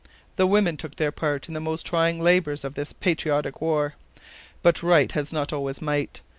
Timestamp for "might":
5.79-6.21